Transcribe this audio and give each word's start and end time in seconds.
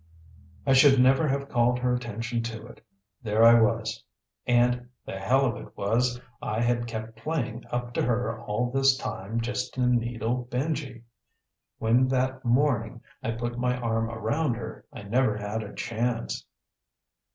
I 0.65 0.73
should 0.73 0.99
never 0.99 1.27
have 1.27 1.47
called 1.47 1.77
her 1.77 1.93
attention 1.93 2.41
to 2.41 2.65
it. 2.65 2.83
There 3.21 3.43
I 3.43 3.61
was 3.61 4.03
and, 4.47 4.89
the 5.05 5.19
hell 5.19 5.45
of 5.45 5.57
it 5.57 5.77
was 5.77 6.19
I 6.41 6.59
had 6.59 6.87
kept 6.87 7.15
playing 7.17 7.65
up 7.69 7.93
to 7.93 8.01
her 8.01 8.41
all 8.41 8.71
this 8.71 8.97
time 8.97 9.41
just 9.41 9.75
to 9.75 9.85
needle 9.85 10.47
Benji. 10.49 11.03
When, 11.77 12.07
that 12.07 12.43
morning, 12.43 13.03
I 13.21 13.29
put 13.29 13.59
my 13.59 13.77
arm 13.77 14.09
around 14.09 14.55
her, 14.55 14.85
I 14.91 15.03
never 15.03 15.37
had 15.37 15.61
a 15.61 15.75
chance. 15.75 16.47